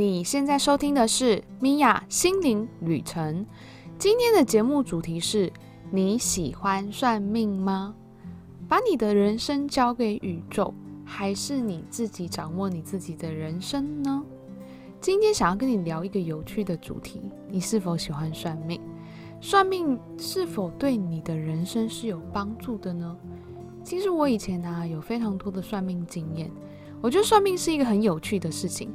[0.00, 3.44] 你现在收听的是米娅心灵旅程。
[3.98, 5.52] 今天的节目主题是：
[5.90, 7.94] 你喜欢算命吗？
[8.66, 10.72] 把你的人生交给宇宙，
[11.04, 14.24] 还是你自己掌握你自己的人生呢？
[15.02, 18.80] 今天想要跟你聊一个有趣的主题：你是否喜欢算命？
[19.38, 23.14] 算命是否对你的人生是有帮助的呢？
[23.84, 26.50] 其实我以前呢、有非常多的算命经验，
[27.02, 28.90] 我觉得算命是一个很有趣的事情。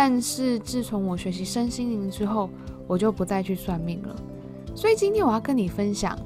[0.00, 2.48] 但是自从我学习身心灵之后，
[2.86, 4.14] 我就不再去算命了。
[4.72, 6.16] 所以今天我要跟你分享，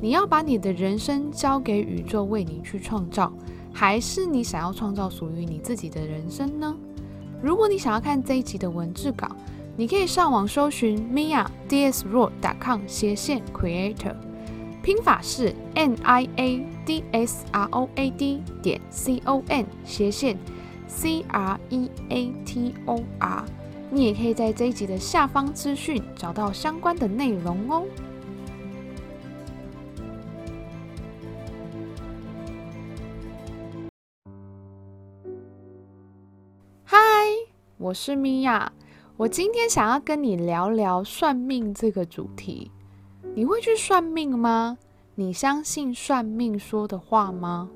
[0.00, 3.30] 你要把你的人生交给宇宙为你去创造，
[3.70, 6.74] 还是你想要创造属于你自己的人生呢？
[7.42, 9.28] 如果你想要看这一集的文字稿，
[9.76, 14.14] 你可以上网搜寻 miadsroad.com 斜线 creator，
[14.82, 20.34] 拼法是 n i a d s r o a d 点 c o m 斜线。
[20.88, 23.44] C R E A T O R，
[23.90, 27.84] 你也可以在这一集的下方资讯找到相关的内容哦。
[36.84, 36.98] 嗨，
[37.76, 38.72] 我是米娅，
[39.18, 42.72] 我今天想要跟你聊聊算命这个主题。
[43.34, 44.78] 你会去算命吗？
[45.14, 47.68] 你相信算命说的话吗？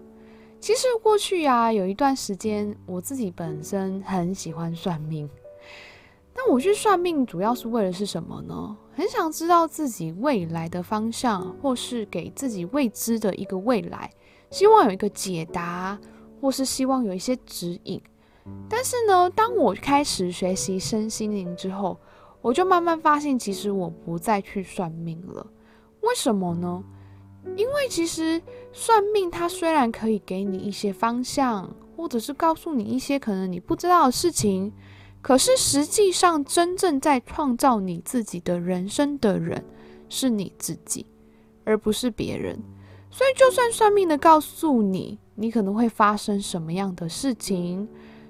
[0.63, 5.29] 其实过去啊，有一段时间，我自己本身很喜欢算命。
[6.37, 8.77] 那我去算命，主要是为了是什么呢？
[8.95, 14.09] 很想知道自己未来的方向，或是给自己未知的一个未来，
[14.51, 15.99] 希望有一个解答，
[16.41, 18.01] 或是希望有一些指引。
[18.69, 21.99] 但是呢，当我开始学习身心灵之后，
[22.41, 25.45] 我就慢慢发现，其实我不再去算命了。
[26.03, 26.85] 为什么呢？
[27.57, 28.41] 因为其实
[28.73, 34.73] 算命，它虽然可以给你一些方向，或者是告诉你一些可能你不知道的事情，
[35.21, 39.65] 可是实际上真正在创造你自己的人生的人
[40.09, 41.07] 是你自己，
[41.65, 42.59] 而不是别人。
[43.11, 47.87] 所以，就算算命的告诉你，你可能会发生什么样的事情，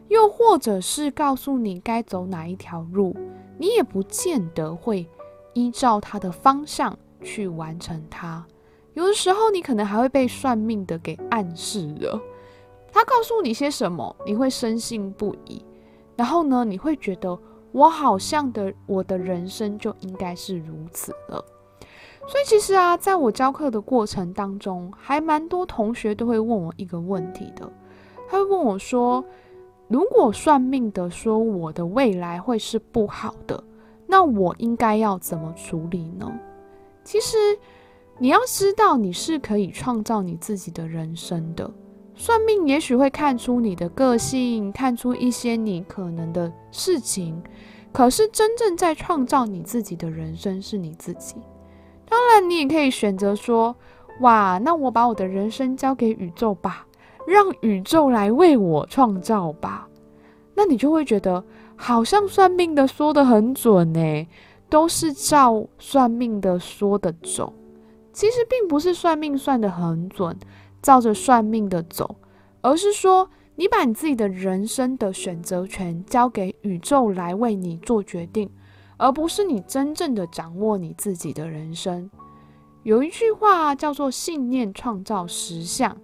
[0.08, 3.14] 又或者是告诉你该走哪一条路，
[3.58, 5.06] 你也不见得会
[5.52, 8.44] 依照它的方向去完成它。
[8.94, 12.20] 有的时候，你可能还会被算命的给暗示了，
[12.92, 15.64] 他告诉你些什么，你会深信不疑。
[16.14, 17.38] 然后呢，你会觉得
[17.72, 21.42] 我好像的，我的人生就应该是如此了。
[22.26, 27.66] 所以其实啊，在我教课的过程当中，还蛮多同学都会问我一个问题的，
[28.28, 29.24] 他会问我说：
[29.88, 33.64] 如果算命的说我的未来会是不好的，
[34.06, 36.30] 那我应该要怎么处理呢？
[37.02, 37.36] 其实。
[38.18, 41.68] 你要知道，你是可以创造你自己的人生的。
[42.14, 47.42] 算命也许会看出你的个性，看出一些你可能的事情，
[47.90, 51.36] 可是真正在创造你自己的人生是你自己。
[52.08, 53.74] 当然，你也可以选择说
[54.20, 56.86] ：“哇，那我把我的人生交给宇宙吧，
[57.26, 59.88] 让宇宙来为我创造吧。”
[60.54, 61.42] 那你就会觉得，
[61.74, 64.26] 好像算命的说得很准呢，
[64.68, 67.52] 都是照算命的说的走。
[68.12, 70.38] 其实并不是算命算得很准，
[70.82, 72.16] 照着算命的走，
[72.60, 78.50] 而是说你把你自己的人生的选择权交给宇宙来为你做决定，
[78.96, 82.10] 而不是你真正的掌握你自己的人生。
[82.82, 85.96] 有一句话叫做“信念创造实相”，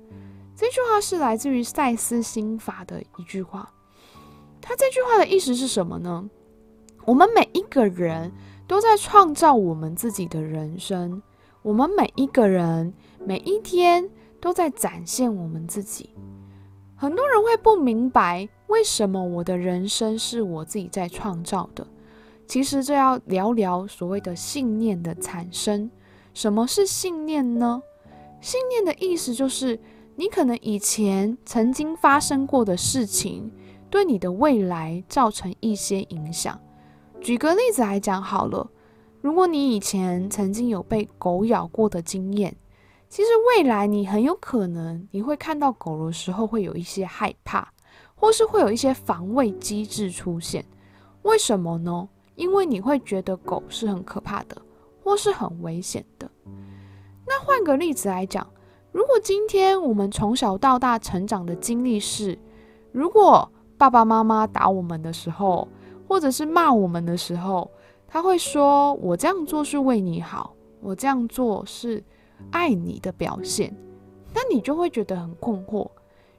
[0.55, 3.69] 这句话是来自于赛斯心法的一句话。
[4.61, 6.29] 他这句话的意思是什么呢？
[7.05, 8.33] 我们每一个人
[8.67, 11.23] 都在创造我们自己的人生。
[11.63, 12.93] 我们每一个人
[13.25, 14.09] 每一天
[14.41, 16.11] 都在展现我们自己。
[16.97, 21.87] 很多人会不明白，为什么我的人生是我自己在创造的。
[22.47, 25.91] 其实这要聊聊所谓的信念的产生。
[26.33, 27.83] 什么是信念呢？
[28.41, 29.79] 信念的意思就是，
[30.17, 33.53] 你可能以前曾经发生过的事情，
[33.91, 36.59] 对你的未来造成一些影响。
[37.21, 38.71] 举个例子来讲好了。
[39.29, 42.57] 如果你以前曾经有被狗咬过的经验，
[43.11, 47.71] 其实未来你很有可能你会看到狗的时候会有一些害怕，
[48.15, 50.65] 或是会有一些防卫机制出现。
[51.25, 52.09] 为什么呢？
[52.37, 54.57] 因为你会觉得狗是很可怕的，
[55.05, 56.27] 或是很危险的。
[57.27, 58.51] 那换个例子来讲，
[58.93, 62.39] 如果今天我们从小到大成长的经历是，
[62.93, 63.47] 如果
[63.77, 65.69] 爸爸妈妈打我们的时候，
[66.09, 67.71] 或者是骂我们的时候，
[68.09, 72.03] 他会说：“我这样做是为你好，我这样做是
[72.51, 73.73] 爱你的表现。”
[74.35, 75.89] 那你就会觉得很困惑。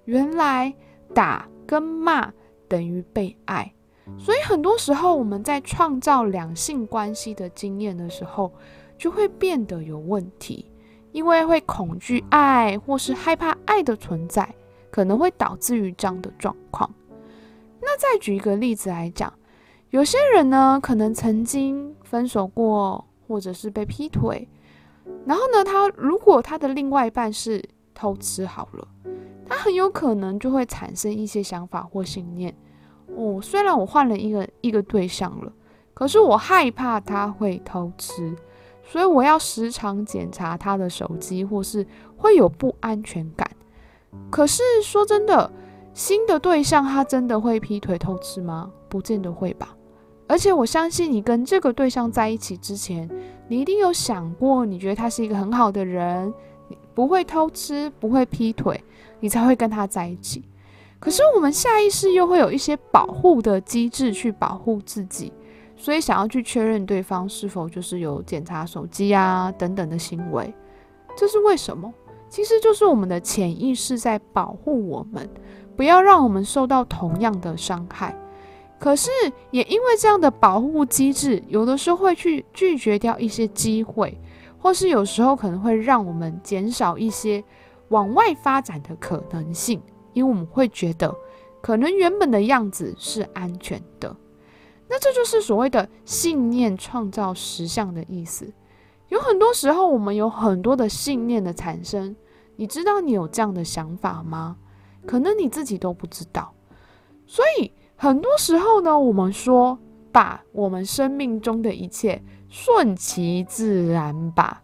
[0.05, 0.73] 原来
[1.13, 2.33] 打跟骂
[2.67, 3.71] 等于被爱，
[4.17, 8.51] 所以很多时候我们在创造两性关系的经验的时候，
[8.97, 10.71] 就会变得有问题，
[11.11, 14.51] 因为会恐惧爱，或是害怕爱的存在，
[14.89, 16.89] 可能会导致于这样的状况。
[17.81, 19.31] 那再举一个例子来讲，
[19.91, 24.47] 有些人呢，可能曾经分手过，或者是被劈腿，
[25.25, 27.63] 然后呢，他如果他的另外一半是
[27.93, 28.87] 偷吃好了，
[29.47, 32.55] 他很有可能就会产生一些想法或信念。
[33.15, 35.51] 哦，虽然我换了一个一个对象了，
[35.95, 38.35] 可是我害怕他会偷吃，
[38.83, 43.49] 所以我要时常检查他的手机，或是会有不安全感。
[44.29, 45.51] 可是说真的。
[45.91, 48.71] 新的对象他真的会劈腿偷吃吗？
[48.87, 49.75] 不见得会吧。
[50.29, 53.09] 而且我相信你跟这个对象在一起之前，
[53.47, 56.31] 你一定有想过，你觉得他是一个很好的人，
[56.93, 58.79] 不会偷吃，不会劈腿，
[59.19, 60.43] 你才会跟他在一起。
[60.99, 65.33] 可是我们下意识又会有一些保护的机制去保护自己，
[65.75, 70.53] 所以想要去确认对方是否就是有检查手机啊等等的行为。
[71.17, 71.91] 这是为什么？
[72.29, 75.27] 其实就是我们的潜意识在保护我们。
[75.75, 78.15] 不要让我们受到同样的伤害。
[78.79, 79.11] 可是
[79.51, 84.17] 也因为这样的保护机制，有的时候会去拒绝掉一些机会，
[84.57, 87.43] 或是有时候可能会让我们减少一些
[87.89, 89.81] 往外发展的可能性，
[90.13, 91.13] 因为我们会觉得
[91.61, 94.15] 可能原本的样子是安全的。
[94.87, 98.51] 那这就是所谓的信念创造实相的意思。
[99.09, 102.15] 有很多时候，我们有很多的信念的产生。
[102.55, 104.57] 你知道你有这样的想法吗？
[105.05, 106.53] 可能你自己都不知道，
[107.25, 109.77] 所以很多时候呢，我们说
[110.09, 114.63] 把我们生命中的一切顺其自然吧。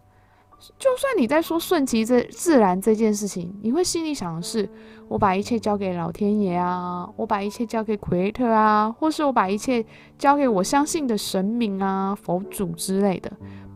[0.79, 4.69] 就算你在说顺其自自然这件事情，你会心里想的是：
[5.09, 9.85] 我把一切交给老天爷啊，我把一切交给奎特啊，或是我把一切
[10.17, 13.29] 交给我相信的神明啊、佛祖之类的。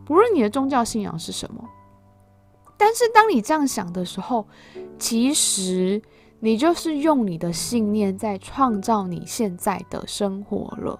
[0.05, 1.61] 不论你的宗教信仰是什么，
[2.77, 4.47] 但是当你这样想的时候，
[4.97, 6.01] 其实。
[6.39, 10.99] 你就是用你的信念在创造你现在的生活了，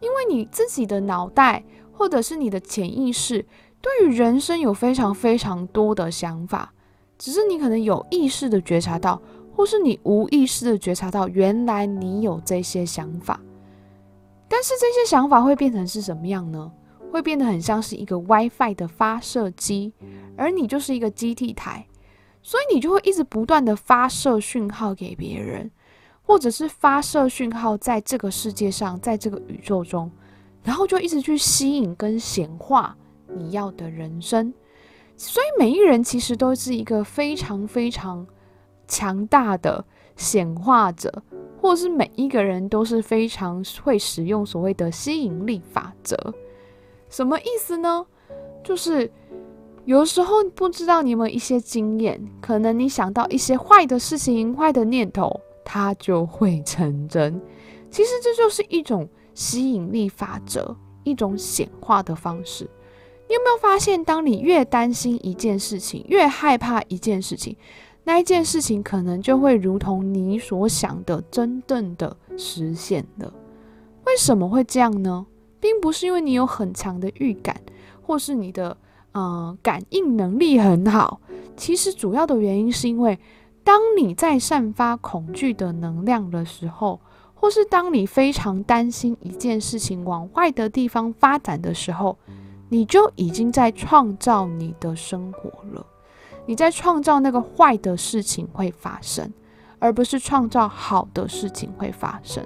[0.00, 3.44] 因为你自己的脑袋或者是你的潜意识
[3.80, 6.72] 对于人生有非常非常多的想法，
[7.18, 9.20] 只是你可能有意识的觉察到，
[9.56, 13.40] 或是你无意识的觉察到，原来你有这些想法，
[14.48, 16.70] 但是这些想法会变成是什么样呢？
[17.10, 19.92] 会变得很像是一个 WiFi 的发射机，
[20.36, 21.84] 而你就是一个基地台。
[22.42, 25.70] 所以你就会一直不断的发射讯号给别人，
[26.22, 30.10] 或者是发射讯号在这个世界上，在这个宇宙中，
[30.62, 32.96] 然后就一直去吸引跟显化
[33.28, 34.52] 你要的人生。
[35.16, 38.26] 所以每一个人其实都是一个非常非常
[38.88, 39.84] 强大的
[40.16, 41.22] 显化者，
[41.60, 46.16] 或者是每一个人都是非常会使用所谓的吸引力法则。
[47.10, 48.06] 什么意思呢？
[48.64, 49.10] 就是。
[49.90, 57.42] 有时候不知道你有没有一些经验，可能你想到一些坏的事情、坏的念头，它就会成真。
[57.90, 62.70] 其实这就是一种吸引力法则，一种显化的方式。
[63.28, 67.56] 你有没有发现，当你越担心一件事情，越害怕一件事情，
[68.04, 73.34] 那一件事情可能就会如同你所想的，真正的实现了。
[74.06, 75.26] 为什么会这样呢？
[75.58, 77.60] 并不是因为你有很强的预感，
[78.00, 78.76] 或是你的。
[79.12, 81.20] 嗯，感应能力很好。
[81.56, 83.18] 其实主要的原因是因为，
[83.64, 87.00] 当你在散发恐惧的能量的时候，
[87.34, 92.16] 或是当你非常担心一件事情往坏的地方发展的时候，
[92.68, 95.84] 你就已经在创造你的生活了。
[96.46, 99.32] 你在创造那个坏的事情会发生，
[99.78, 102.44] 而不是创造好的事情会发生。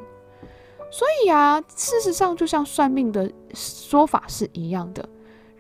[0.91, 5.09] 所以啊，事实上就像算命的说法是一样的。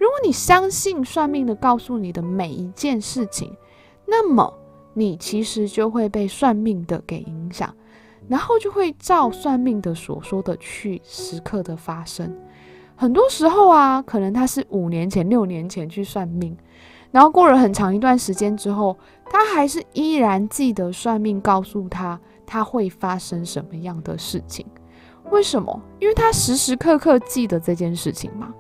[0.04, 3.50] 如果你相信算命的告诉你的每一件事情，
[4.04, 4.52] 那么
[4.92, 7.74] 你其实就会被算命的给影响，
[8.28, 12.30] 然后就会照算命的所说的去时刻的发生。
[12.94, 16.54] 很多时候啊，可能他是五年前、六年前去算命，
[17.10, 18.94] 然后过了很长一段时间之后，
[19.30, 24.66] 他还是依然记得算命告诉他他会发生什么样的事情。
[25.30, 25.80] 为什么？
[25.98, 28.52] 因为他时时刻刻记得这件事情嘛。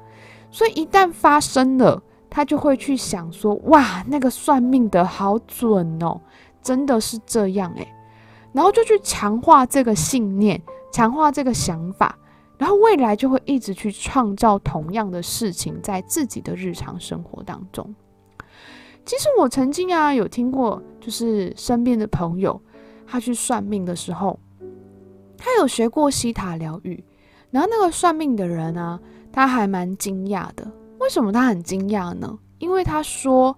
[0.54, 6.20] 所以一旦发生了，他就会去想说：“哇，那个算命的好准哦，
[6.62, 7.88] 真的是这样诶。”
[8.54, 12.16] 然后就去强化这个信念，强化这个想法，
[12.56, 17.92] 然后未来就会一直去创造同样的事情在自己的日常生活当中。
[19.04, 22.62] 其实我曾经啊有听过，就是身边的朋友，
[23.04, 24.38] 他去算命的时候，
[25.36, 27.02] 他有学过西塔疗愈。
[27.50, 28.98] 然后那个算命的人啊，
[29.34, 30.64] 他还蛮惊讶的。
[31.00, 32.38] 为什么他很惊讶呢？
[32.58, 33.54] 因为他说，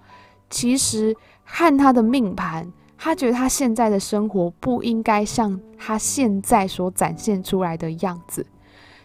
[0.48, 1.14] 其实
[1.44, 8.44] 看他的命盘，他觉得他现在的生活不应该像他现在所展现出来的样子。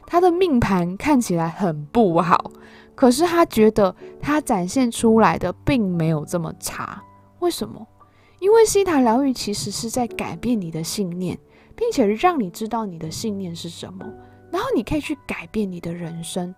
[0.08, 2.52] 他的命盘看起来很不好，
[2.96, 7.04] 可是他觉得他展现出来的并没有这么差。
[7.40, 7.86] 为什么？
[8.40, 11.38] 因为希塔疗愈其实是在改变你的信念，
[11.76, 14.06] 并且让你知道你的信念是什么，
[14.52, 16.54] 然后你可以去改变你的人生。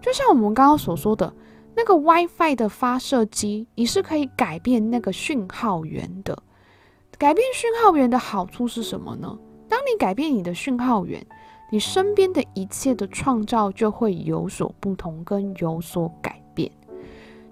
[0.00, 1.32] 就像我们刚刚所说的，
[1.74, 6.42] 那个 WiFi 的发射机，你是可以改变那个讯号源的。
[7.18, 9.38] 改变讯号源的好处是什么呢？
[9.68, 11.26] 当你改变你的讯号源，
[11.70, 16.70] 你身边的一切的创造就会有所不同，跟有所改变。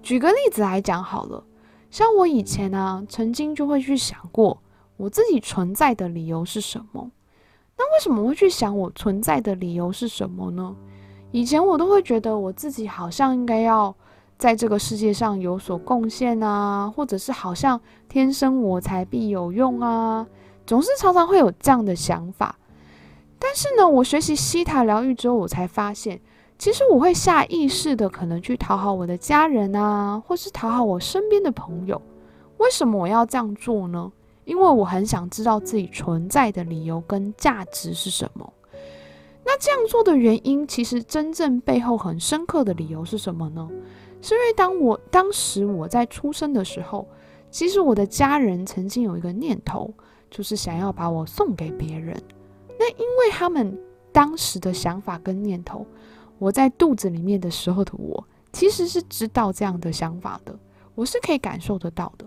[0.02, 1.44] 举个例子来讲好了。
[1.90, 4.60] 像我以前呢、曾经就会去想过
[4.96, 7.10] 我自己存在的理由是什么。
[7.76, 10.74] 那为什么会去想我存在的理由是什么呢？
[11.32, 13.94] 以前我都会觉得我自己好像应该要
[14.38, 20.26] 在这个世界上有所贡献啊，或者是好像天生我材必有用啊，
[20.66, 22.56] 总是常常会有这样的想法。
[23.38, 26.20] 但是呢，我学习西塔疗愈之后，我才发现。
[26.56, 32.00] 其实我会下意识的可能去讨好我的家人啊，或是讨好我身边的朋友。
[32.58, 34.12] 为什么我要这样做呢？
[34.44, 38.52] 因为我很想知道自己存在的理由跟价值是什么。
[39.44, 43.68] 那这样做的原因，其实真正背后很深刻的理由是什么呢？
[44.22, 47.06] 是因为当我当时我在出生的时候，
[47.50, 49.92] 其实我的家人曾经有一个念头，
[50.30, 52.16] 就是想要把我送给别人。
[52.78, 53.78] 那因为他们
[54.12, 55.86] 当时的想法跟念头。
[56.40, 58.22] 我在肚子里面的时候的我，
[58.52, 60.54] 其实是知道这样的想法的，
[60.96, 62.26] 我是可以感受得到的。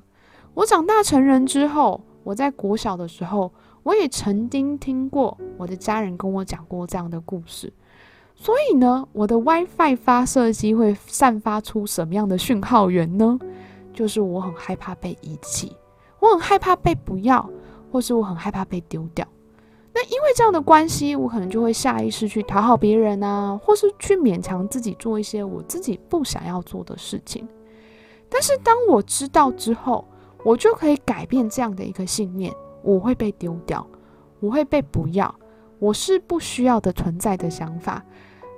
[0.54, 3.50] 我长大成人之后，我在国小的时候，
[3.84, 7.72] 我也曾经听过我的家人跟我讲过这样的故事。
[8.36, 13.39] 所以呢，我的 WiFi 发射机会散发出什么样的讯号源呢？
[13.93, 15.74] 就是我很害怕被遗弃，
[16.19, 17.50] 我很害怕被不要，
[17.93, 19.25] 或是我很害怕被丢掉。
[19.93, 27.48] 那因为这样的关系，我可能就会下意识去讨好别人啊，或是去勉强自己做一些我自己不想要做的事情。
[28.27, 30.05] 但是当我知道之后，
[30.48, 33.86] 我就可以改变这样的一个信念：我会被丢掉，
[34.39, 35.36] 我会被不要，
[35.77, 38.01] 我是不需要的存在的想法，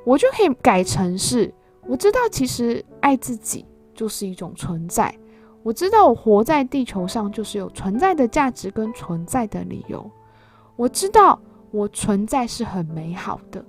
[0.06, 1.52] 我就可以改成是：
[1.88, 3.66] 我知道其实爱自己
[3.96, 5.12] 就是一种存在，
[5.64, 10.08] 我知道我活在地球上就是有存在的价值跟存在的理由。
[10.76, 11.42] 我知道
[11.72, 13.66] 我存在是很美好的。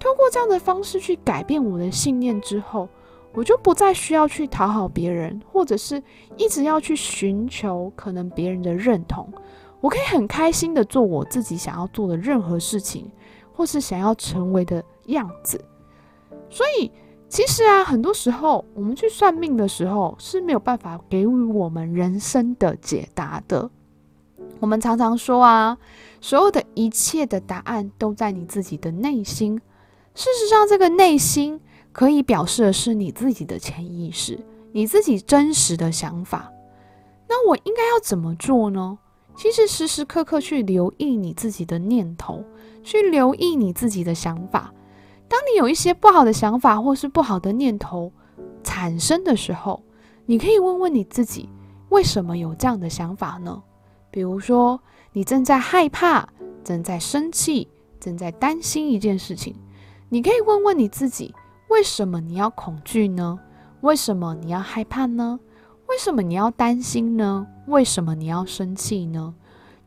[0.00, 2.88] 通过这样的方式去改变我的信念之后，
[3.32, 6.02] 我就不再需要去讨好别人，或者是
[6.36, 9.28] 一直要去寻求可能别人的认同。
[9.80, 13.08] 我可以很开心的做我自己想要做的任何事情，
[13.54, 15.64] 或是想要成为的样子。
[16.50, 16.90] 所以，
[17.28, 23.70] 其实啊，很多时候我们去算命的时候是没有办法给予我们人生的解答的。
[24.58, 25.78] 我们常常说啊，
[26.20, 29.60] 所有的一切的答案都在你自己的内心。
[30.14, 31.60] 事实上，这个内心
[31.92, 34.38] 可以表示的是你自己的潜意识，
[34.72, 36.50] 你自己真实的想法。
[37.28, 38.98] 那我应该要怎么做呢？
[39.36, 42.42] 其实时时刻刻去留意你自己的念头，
[42.82, 44.72] 去留意你自己的想法。
[45.28, 48.10] 当你有一些不好的想法或是不好的念头
[48.64, 49.82] 产生的时候，
[50.26, 51.48] 你可以问问你自己，
[51.90, 53.62] 为什么有这样的想法呢？
[54.10, 54.80] 比如说，
[55.12, 56.28] 你正在害怕，
[56.64, 57.68] 正在生气，
[58.00, 59.54] 正在担心一件事情，
[60.08, 61.34] 你可以问问你自己：
[61.68, 63.38] 为什么你要恐惧呢？
[63.80, 65.38] 为什么你要害怕呢？
[65.86, 67.46] 为什么你要担心呢？
[67.66, 69.34] 为什么你要生气呢？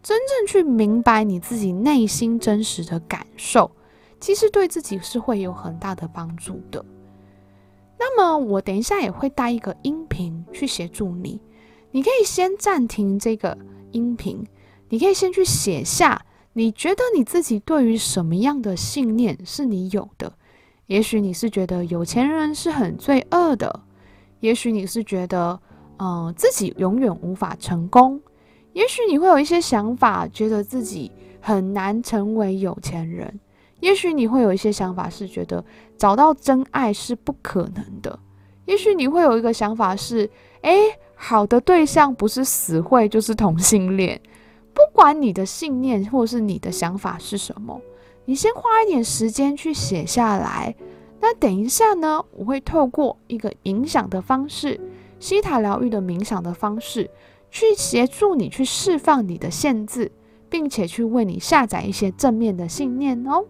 [0.01, 3.69] 真正去明白你自己内心真实的感受，
[4.19, 6.83] 其实对自己是会有很大的帮助的。
[7.99, 11.39] 那么，我等一下也会带一个音频去协助你，
[11.91, 13.57] 你可以先暂停这个。
[13.91, 14.47] 音频，
[14.87, 20.31] 你可以先去写下，你觉得你自己对于什么样的信念是你有的？
[20.91, 23.79] 也许你是觉得有钱人是很罪恶的，
[24.41, 25.57] 也许你是觉得，
[25.99, 28.19] 嗯、自己永远无法成功，
[28.73, 33.39] 也许你会有一些想法，觉得自己很难成为有钱人，
[33.79, 35.63] 也许你会有一些想法是觉得
[35.97, 38.19] 找到真爱是不可能的，
[38.65, 40.29] 也许你会有一个想法是，
[40.63, 40.73] 诶。
[41.23, 44.19] 好的对象不是死会就是同性恋，
[44.73, 47.79] 不管你的信念或是你的想法是什么，
[48.31, 50.73] 你先花一点时间去写下来。
[51.19, 54.79] 那等一下呢，我会透过一个冥想的方式，
[55.19, 57.11] 西塔疗愈的冥想的方式，
[57.49, 60.09] 去协助你去释放你的限制，
[60.49, 63.43] 并且去为你下载一些正面的信念哦。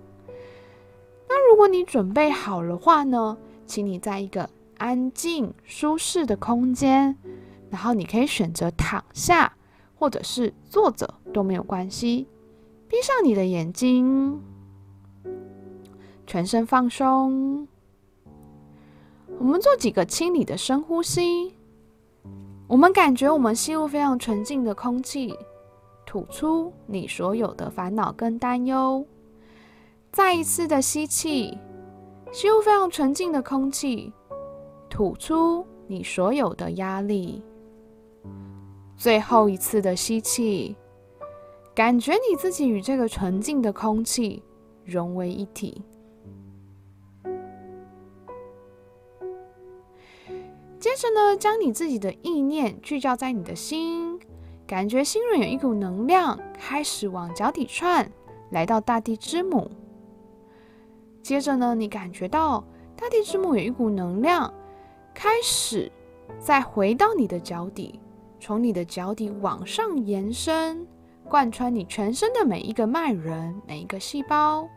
[1.29, 7.15] 那如果你准备好了话呢，请你在一个安静、舒适的空间，
[7.69, 9.53] 然后你可以选择躺下，
[9.93, 12.25] 或者是坐着都没有关系。
[12.87, 14.41] 闭上你的眼睛，
[16.31, 17.67] 全身放松。
[19.37, 21.53] 我们做几个清理的深呼吸。
[22.69, 25.37] 我们感觉我们吸入非常纯净的空气，
[26.05, 29.05] 吐出你所有的烦恼跟担忧。
[30.09, 31.57] 再一次的吸气，
[32.31, 34.13] 吸入非常纯净的空气，
[34.89, 37.43] 吐出你所有的压力。
[38.95, 40.77] 最后一次的吸气，
[41.75, 44.41] 感觉你自己与这个纯净的空气
[44.85, 45.83] 融为一体。
[50.81, 54.19] 接着呢，将你自己的意念聚焦在你的心，
[54.65, 58.11] 感觉心轮有一股能量开始往脚底串，
[58.49, 59.69] 来到大地之母。
[61.21, 62.63] 接着呢，你感觉到
[62.95, 64.51] 大地之母有一股能量，
[65.13, 65.91] 开始
[66.39, 67.99] 再回到你的脚底，
[68.39, 70.87] 从你的脚底往上延伸，
[71.29, 74.67] 贯穿你全身的每一个脉轮、每一个细胞，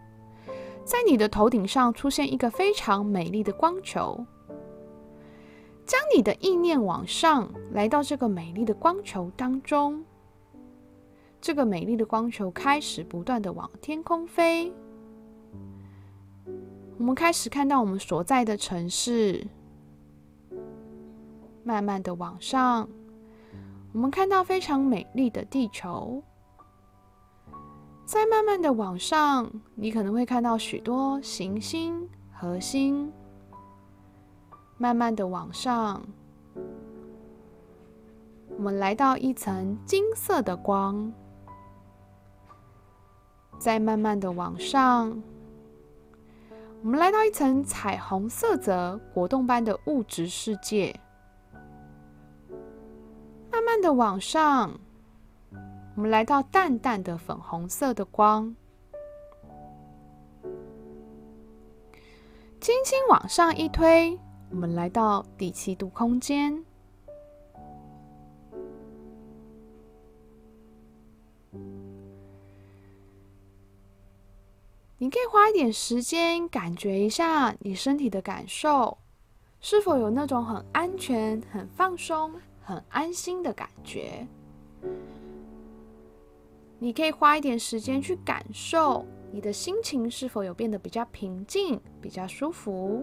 [0.84, 4.22] 在你的头顶上出现一个非常美丽的光球。
[5.86, 10.04] 将你的意念往上，来到这个美丽的光球当中。
[11.40, 14.72] 这个美丽的光球开始不断的往天空飞。
[16.96, 19.46] 我们开始看到我们所在的城市，
[21.62, 22.88] 慢慢的往上，
[23.92, 26.22] 我们看到非常美丽的地球。
[28.06, 33.12] 再慢慢的往上，你可能会看到许多行星、恒星。
[34.84, 36.02] 慢慢的往上，
[38.50, 41.10] 我们来到一层金色的光。
[43.58, 45.22] 再慢慢的往上。
[46.82, 50.94] 我们来到一层彩虹色泽、果冻般的物质世界。
[53.50, 54.70] 慢慢的往上，
[55.96, 58.54] 我们来到淡淡的粉红色的光。
[62.60, 64.20] 轻轻往上一推，
[64.54, 66.64] 我们来到第七度空间。
[74.96, 78.96] 你可以花一点时间感觉一下你身体的感受，
[79.60, 82.30] 是否有那种很安全、很放松、
[82.62, 84.24] 很安心的感觉？
[86.78, 93.02] 你可以花一点时间去感受你的心情是否有变得比较平静、比较舒服。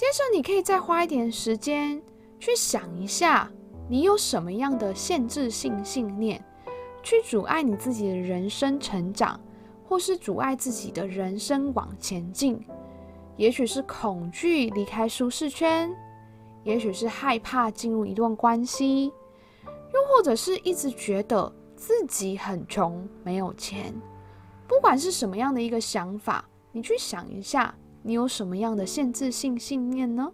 [0.00, 2.02] 接着，你可以再花一点时间
[2.38, 3.52] 去想一下，
[3.86, 6.42] 你有什么样的限制性信念，
[7.02, 9.38] 去阻碍你自己的人生成长，
[9.84, 12.58] 或是阻碍自己的人生往前进。
[13.36, 15.94] 也许是恐惧离开舒适圈，
[16.64, 19.12] 也许是害怕进入一段关系，
[19.66, 23.94] 又或者是一直觉得自己很穷，没有钱。
[24.66, 27.74] 不管是什么样的一个想法，你去想一下。
[28.02, 30.32] 你有什么样的限制性信念呢？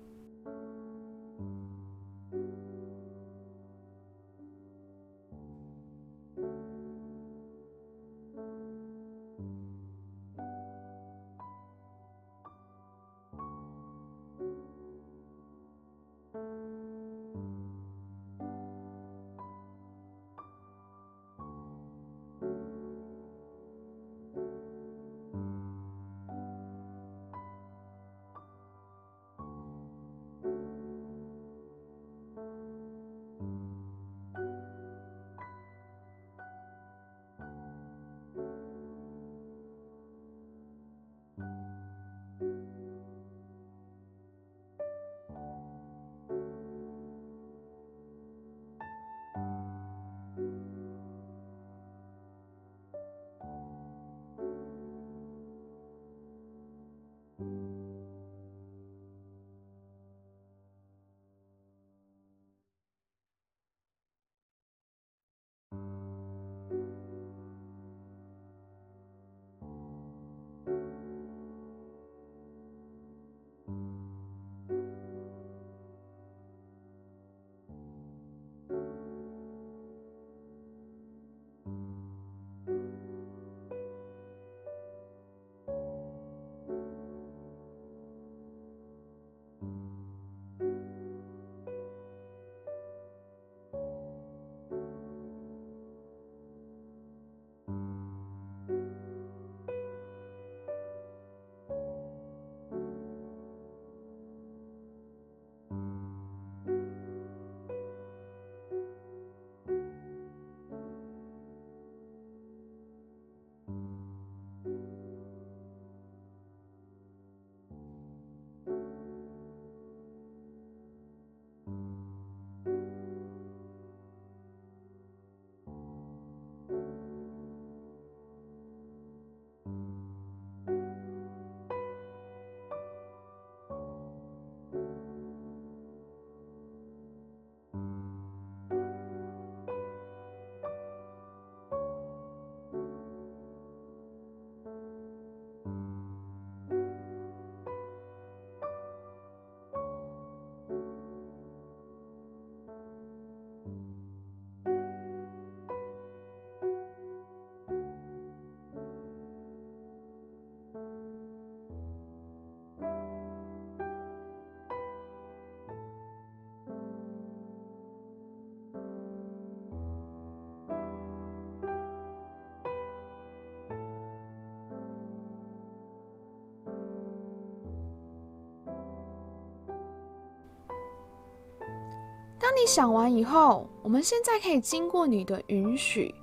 [182.59, 186.15] 你想完以后，我们现在可以经过你的允许，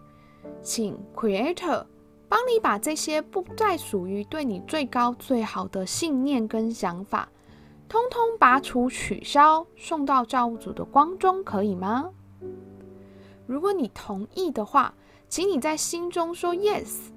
[0.63, 1.86] 请 Creator
[2.28, 7.30] 帮你把这些不再属于对你最高最好的信念跟想法，
[7.88, 12.10] 通通拔除、取消，送到造物主的光中，可以吗？
[13.46, 14.96] 如果你同意的话，
[15.30, 17.12] 请你在心中说 “yes”。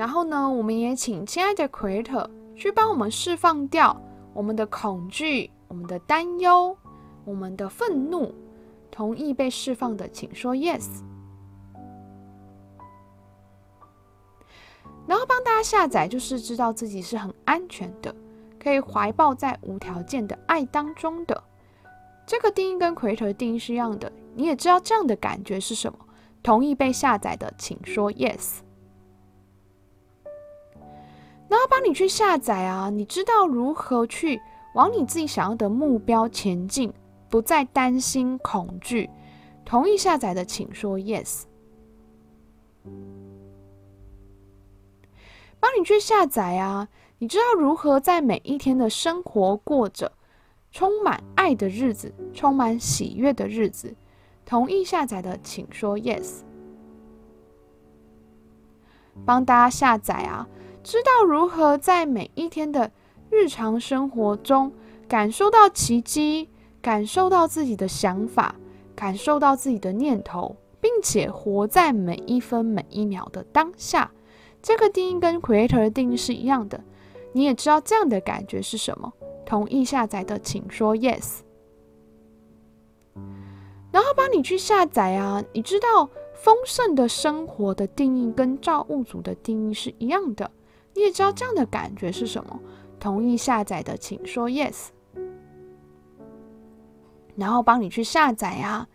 [0.00, 3.94] 然后呢，我们也请亲爱的 Creator 去帮我们释放掉
[4.32, 6.74] 我们的恐惧、我们的担忧。
[7.26, 8.34] 我们的愤怒，
[8.90, 10.86] 同意被释放的，请说 yes。
[15.06, 18.12] 然后帮大家下载，就是知道自己是很安全的，
[18.58, 21.44] 可以怀抱在无条件的爱当中的。
[22.26, 25.98] 这个定义跟 Creator 的定义是一样的，你也知道这样的感觉是什么？
[26.42, 28.60] 同意被下载的，请说 yes。
[31.50, 34.40] 然后帮你去下载啊，你知道如何去
[34.74, 36.90] 往你自己想要的目标前进。
[37.28, 39.08] 不再担心恐惧，
[39.64, 41.44] 同意下载的请说 yes。
[45.60, 46.88] 帮你去下载啊！
[47.18, 50.10] 你知道如何在每一天的生活过着
[50.72, 53.94] 充满爱的日子，充满喜悦的日子，
[54.44, 56.40] 同意下载的请说 yes。
[59.24, 60.48] 帮大家下载啊！
[60.90, 62.90] 知道如何在每一天的
[63.30, 64.72] 日常生活中
[65.06, 66.48] 感受到奇迹。
[66.82, 68.56] 感受到自己的想法，
[68.96, 74.10] 感受到自己的念头，并且活在每一分每一秒的当下。
[74.62, 76.82] 这个定义跟 Creator 的定义是一样的。
[77.32, 79.12] 你也知道这样的感觉是什么？
[79.46, 81.40] 同意下载的，请说 Yes。
[83.92, 85.44] 然后帮你去下载啊！
[85.52, 90.50] 你知道丰盛的生活的定义跟造物主的定义是一样的。
[91.00, 92.60] 你也知道这样的感觉是什么？
[92.98, 94.88] 同意下载的，请说 Yes。
[97.36, 98.86] 然后帮你去下载啊！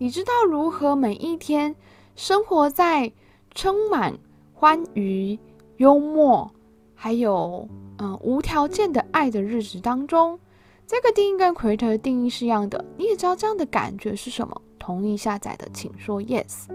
[0.00, 1.76] 你知道如何每一天
[2.16, 3.12] 生活在
[3.54, 4.18] 充满
[4.52, 5.38] 欢愉、
[5.76, 6.50] 幽默，
[6.92, 10.40] 还有嗯无条件的爱的日子当中？
[10.88, 12.84] 这个定义跟奎特的定义是一样的。
[12.96, 14.60] 你也知道这样的感觉是什么？
[14.76, 16.66] 同意下载的，请说 Yes。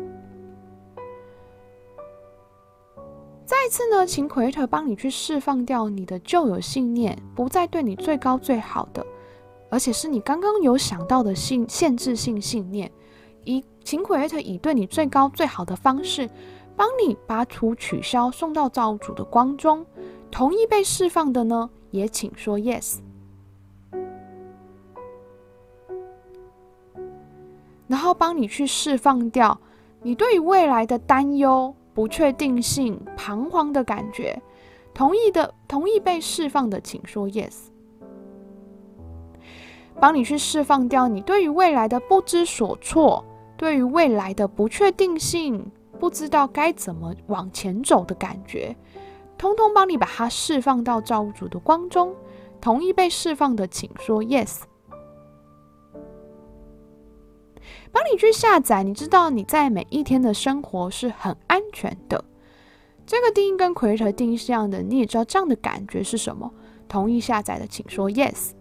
[3.50, 9.04] 再一次呢，请奎特帮你去释放掉你的旧有信念，不再对你最高最好的。
[9.72, 12.92] 而且是你刚刚有想到的信限制性信念，
[13.46, 16.30] 以请奎特以对你最高最好的方式，
[16.76, 19.84] 帮你拔除取消，送到造物主的光中。
[20.30, 23.00] 同意被释放的呢，也请说 Yes。
[27.88, 29.60] 然后帮你去释放掉
[30.04, 34.42] 你对于未来的担忧、不确定性、彷徨的感觉。
[34.94, 37.56] 同意的，同意被释放的，请说 Yes。
[40.00, 43.24] 帮你去释放掉你对于未来的不知所措，
[43.58, 48.76] 对于未来的不确定性，不知道该怎么往前走的感觉，
[49.38, 52.16] 通通帮你把它释放到造物主的光中。
[52.62, 54.62] 同意被释放的，请说 yes。
[57.92, 62.24] 帮你去下载，你知道你在每一天的生活是很安全的。
[63.06, 66.52] 这个定义跟奎特定义是一样的，你也知道这样的感觉是什么？
[66.88, 68.52] 同意下载的，请说 yes。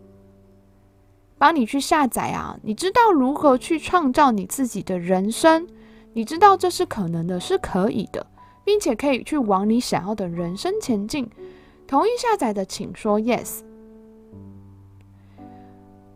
[1.36, 2.58] 帮你去下载啊！
[2.62, 5.68] 你知道如何去创造你自己的人生？
[6.12, 8.26] 你知道这是可能的，是可以的，
[8.64, 11.30] 并且可以去往你想要的人生前进。
[11.86, 13.60] 同意下载的，请说 yes。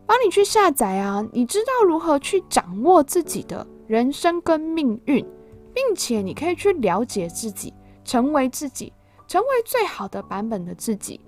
[0.05, 1.25] 帮你去下载啊！
[1.31, 5.25] 你知道如何去掌握自己的人生跟命运，
[5.73, 8.91] 并且你可以去了解自己，成为自己，
[9.27, 11.19] 成为最好的版本的自己。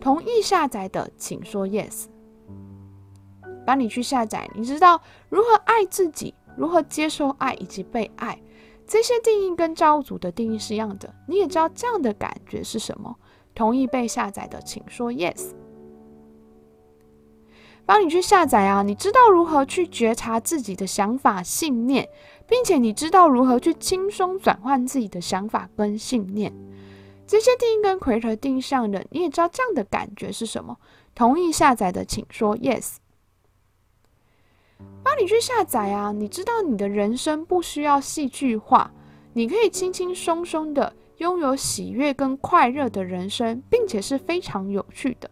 [0.00, 2.04] 同意下载的，请说 yes。
[3.66, 8.40] 帮你去下载，你知道如何爱自己，如何接受爱以及被爱，
[8.86, 11.12] 这些定义跟造物主的定义是一样的。
[11.26, 13.14] 你也知道这样的感觉是什么？
[13.54, 15.50] 同意被下载的，请说 yes。
[17.88, 18.82] 帮你去下载啊！
[18.82, 22.06] 你知道如何去觉察自己的想法、信念，
[22.46, 26.52] 并且你知道如何去轻松转换自己的想法跟信念，
[27.26, 30.76] 这些定义跟 Creator 定向的，你也知道这样的感觉是什么？
[31.14, 32.96] 同意下载的，请说 yes。
[35.02, 36.12] 帮你去下载啊！
[36.12, 38.90] 你知道你的人生不需要戏剧化，
[39.32, 45.30] 你可以轻轻松松的拥有喜悦跟快乐的人生，并且是非常有趣的。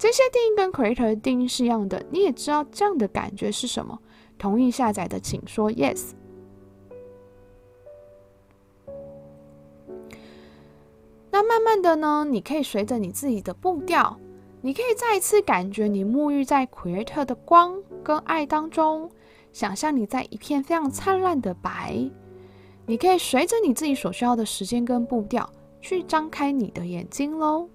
[0.00, 3.98] 这些定义跟 Creator 的定义是一样的，你也知道这样的感觉是什么？
[4.38, 6.12] 同意下载的，请说 Yes。
[11.30, 14.18] 那慢慢的呢，你可以随着你自己的步调，
[14.62, 19.10] 你可以再一次感觉你沐浴在 Creator 的光跟爱当中，
[19.52, 22.10] 想象你在一片非常灿烂的白。
[22.86, 25.46] 你可以随着你自己所需要的时间跟步调
[25.82, 27.68] 去张开你的眼睛喽。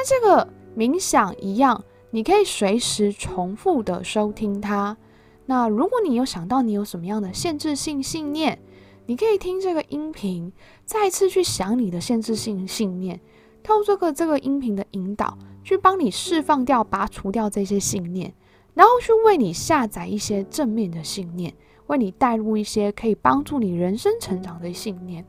[0.00, 4.96] 那这个冥想一样，你可以随时重复的收听它。
[5.44, 8.58] 那如果你有想到你有什么样的限制性信念，
[9.04, 10.50] 你可以听这个音频，
[10.86, 13.20] 再次去想你的限制性信念，
[13.62, 18.32] 透过这个这个音频的引导，去帮你释放掉、拔除掉这些信念，
[18.72, 21.52] 然后去为你下载一些正面的信念，
[21.88, 25.26] 为你带入一些可以帮助你人生成长的信念。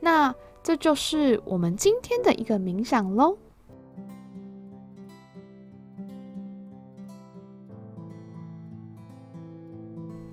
[0.00, 3.36] 那这就是我们今天的一个冥想喽。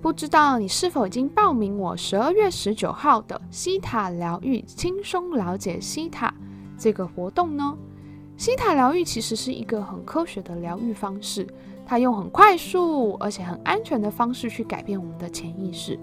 [0.02, 6.34] 不知道你是否已经报名我十二月十九号的西塔疗愈轻松了解西塔
[6.76, 7.78] 这个活动呢？
[8.36, 11.46] 西塔疗愈其实是一个很科学的疗愈方式，
[11.86, 15.96] 它用很快速而且很安全的方式去改变我们的潜意识。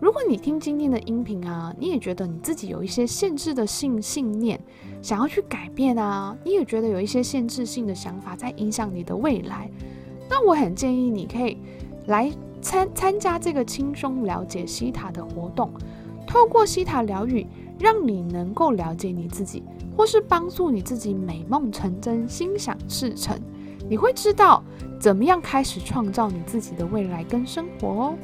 [0.00, 4.60] 如果你听今天的音频啊，你也觉得你自己有一些限制的信信念，
[5.00, 9.70] 想要去改变啊，你也觉得有一些限制性的想法在影响你的未来，
[10.28, 11.56] 那我很建议你可以
[12.08, 12.28] 来。
[12.60, 15.70] 参参加这个轻松了解西塔的活动，
[16.26, 17.46] 透过西塔疗愈，
[17.78, 19.62] 让你能够了解你自己，
[19.96, 23.38] 或是帮助你自己美梦成真、心想事成。
[23.88, 24.62] 你会知道
[25.00, 28.14] 怎么样开始创造你自己的未来跟生活哦。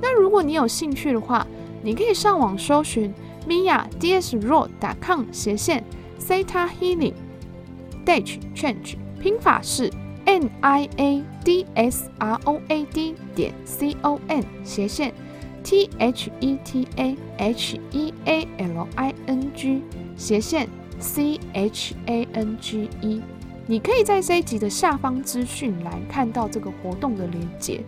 [0.00, 1.46] 那如果你有兴趣的话，
[1.82, 3.14] 你可以上网搜寻
[3.46, 5.84] miadsroad.com 斜线
[6.20, 7.14] theta healing
[8.04, 9.88] dash change，拼法是。
[10.28, 15.14] N i a d s r O A D 点 C O M 斜线
[15.64, 19.80] T H E T A H E A L I N G
[20.18, 20.68] 斜线
[21.00, 23.22] C H A N G E，
[23.66, 27.80] 你可以在这一集的下方资讯栏看到这个活动的链接。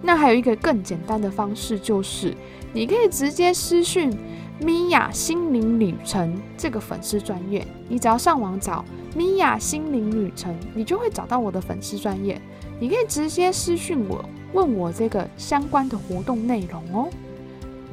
[0.00, 2.32] 那还有一个更简单的方式，就是
[2.72, 4.16] 你可以直接私讯
[4.60, 8.84] 米娅心灵旅程这个粉丝专业，你只要上网找。
[9.14, 12.40] 米娅心灵旅程，你就会找到我的粉丝专业，
[12.80, 17.08] 你可以直接私讯我，问我这个相关的活动内容哦。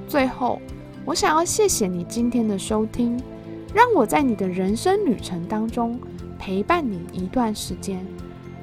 [0.08, 0.60] 最后，
[1.06, 3.19] 我想要谢谢你今天的收听，
[3.73, 5.99] 让我在你的人生旅程当中
[6.38, 8.06] 陪伴你一段时间，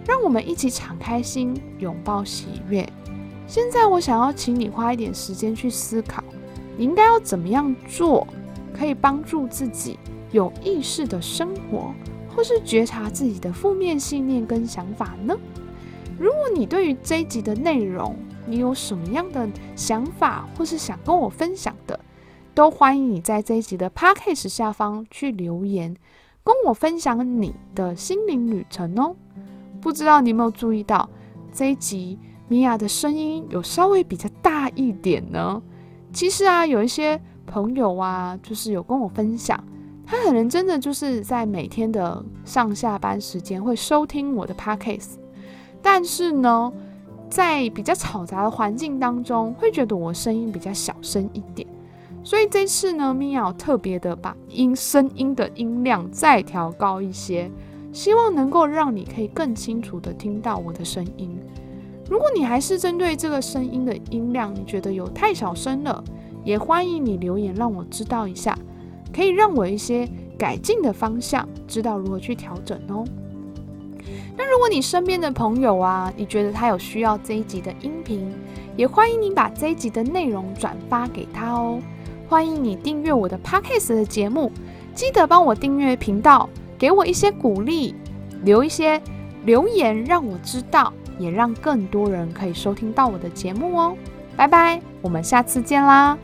[0.06, 2.86] 让我们一起敞开心，拥抱喜悦。
[3.46, 6.22] 现在，我想要请你花一点时间去思考，
[6.76, 8.26] 你应该要怎么样做，
[8.72, 9.98] 可以帮助自己
[10.30, 11.92] 有意识的生活。
[12.34, 15.36] 或是觉察自己的负面信念跟想法呢？
[16.18, 22.00] 如果你对于这一集的内容，你有什么样的想法，或是想跟我分享的，
[22.54, 25.94] 都欢迎你在这一集的 podcast 下方去留言，
[26.42, 29.14] 跟我分享你的心灵旅程哦。
[29.82, 31.06] 不知道你有没有注意到
[31.52, 35.62] 这一集米娅的声音有稍微比较大一点呢？
[36.12, 39.58] 其实啊，有一些朋友啊，就是有跟我分享。
[40.04, 45.12] 他可能真的就是在每天的上下班时间会收听我的 podcast，
[45.80, 46.70] 但是呢，
[47.30, 51.66] 在比较嘈杂的环境当中，会觉得我声音比较小声一点。
[52.22, 57.50] 所以这次呢，米娅特别的把音声音的音量再调高一些，
[57.90, 61.36] 希望能够让你可以更清楚的听到我的声音。
[62.12, 66.04] 如果你还是针对这个声音的音量，你觉得有太小声了，
[66.44, 68.54] 也欢迎你留言让我知道一下。
[69.10, 70.06] 可以让我一些
[70.38, 73.02] 改进的方向，知道如何去调整哦。
[74.36, 78.30] 那如果你身边的朋友啊，你觉得他有需要这一集的音频，
[78.76, 81.80] 也欢迎你把这一集的内容转发给他哦。
[82.28, 84.52] 欢迎你订阅我的 Podcast 的节目，
[84.94, 86.46] 记得帮我订阅频道，
[86.76, 87.94] 给我一些鼓励，
[88.42, 89.00] 留一些
[89.46, 93.96] 留言让我知道，也让更多人可以收听到我的节目哦。
[94.36, 96.16] 拜拜，我们下次见啦。